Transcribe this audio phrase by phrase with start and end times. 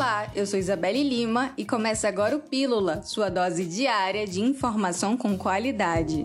[0.00, 5.14] Olá, eu sou Isabelle Lima e começa agora o Pílula, sua dose diária de informação
[5.14, 6.24] com qualidade.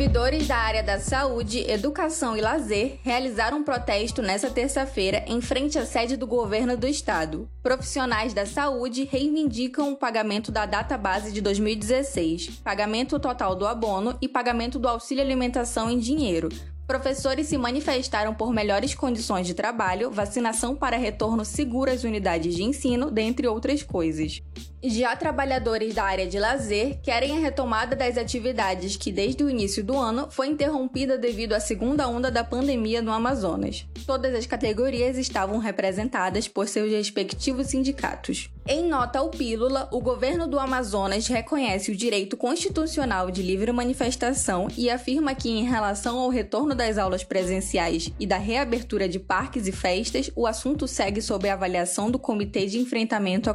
[0.00, 5.78] Servidores da área da saúde, educação e lazer realizaram um protesto nesta terça-feira em frente
[5.78, 7.46] à sede do governo do estado.
[7.62, 14.16] Profissionais da saúde reivindicam o pagamento da data base de 2016, pagamento total do abono
[14.22, 16.48] e pagamento do auxílio alimentação em dinheiro,
[16.90, 22.64] Professores se manifestaram por melhores condições de trabalho, vacinação para retorno seguro às unidades de
[22.64, 24.42] ensino, dentre outras coisas.
[24.82, 29.84] Já trabalhadores da área de lazer querem a retomada das atividades que, desde o início
[29.84, 33.86] do ano, foi interrompida devido à segunda onda da pandemia no Amazonas.
[34.06, 38.48] Todas as categorias estavam representadas por seus respectivos sindicatos.
[38.66, 44.68] Em nota ao Pílula, o governo do Amazonas reconhece o direito constitucional de livre manifestação
[44.76, 49.66] e afirma que, em relação ao retorno das aulas presenciais e da reabertura de parques
[49.66, 53.54] e festas, o assunto segue sob a avaliação do Comitê de Enfrentamento à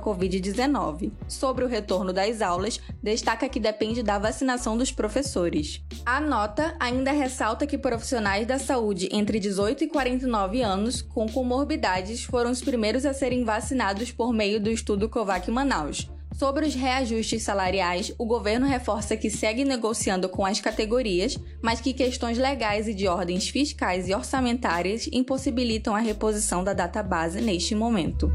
[0.95, 5.81] Covid-19 sobre o retorno das aulas, destaca que depende da vacinação dos professores.
[6.05, 12.23] A nota ainda ressalta que profissionais da saúde entre 18 e 49 anos com comorbidades
[12.23, 16.09] foram os primeiros a serem vacinados por meio do estudo COVAC Manaus.
[16.37, 21.93] Sobre os reajustes salariais, o governo reforça que segue negociando com as categorias, mas que
[21.93, 27.73] questões legais e de ordens fiscais e orçamentárias impossibilitam a reposição da data base neste
[27.73, 28.29] momento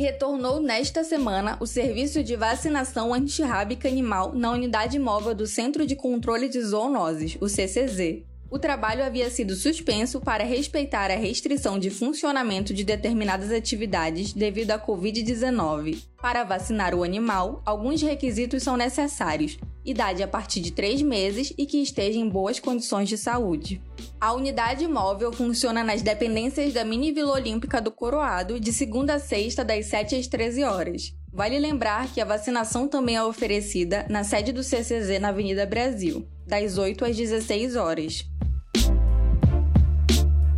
[0.00, 5.94] retornou nesta semana o serviço de vacinação antirrábica animal na unidade móvel do Centro de
[5.94, 8.22] Controle de Zoonoses, o CCZ.
[8.50, 14.70] O trabalho havia sido suspenso para respeitar a restrição de funcionamento de determinadas atividades devido
[14.70, 16.02] à Covid-19.
[16.20, 21.66] Para vacinar o animal, alguns requisitos são necessários: idade a partir de 3 meses e
[21.66, 23.80] que esteja em boas condições de saúde.
[24.20, 29.18] A unidade móvel funciona nas dependências da Mini Vila Olímpica do Coroado de segunda a
[29.18, 31.14] sexta, das 7 às 13 horas.
[31.32, 36.26] Vale lembrar que a vacinação também é oferecida na sede do CCZ na Avenida Brasil,
[36.46, 38.24] das 8 às 16 horas.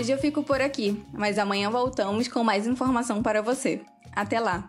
[0.00, 3.82] Hoje eu fico por aqui, mas amanhã voltamos com mais informação para você.
[4.16, 4.66] Até lá!